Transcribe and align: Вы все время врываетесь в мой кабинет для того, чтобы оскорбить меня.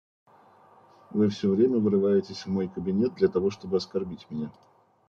Вы 1.11 1.29
все 1.29 1.47
время 1.51 1.77
врываетесь 1.77 2.47
в 2.47 2.49
мой 2.49 2.67
кабинет 2.67 3.13
для 3.13 3.27
того, 3.27 3.51
чтобы 3.51 3.77
оскорбить 3.77 4.25
меня. 4.31 4.51